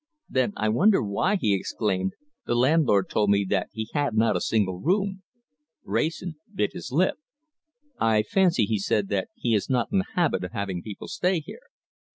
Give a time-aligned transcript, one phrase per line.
[0.27, 2.13] "Then I wonder why," he exclaimed,
[2.47, 5.21] "the landlord told me that he had not a single room."
[5.83, 7.17] Wrayson bit his lip.
[7.99, 11.39] "I fancy," he said, "that he is not in the habit of having people stay
[11.39, 11.67] here."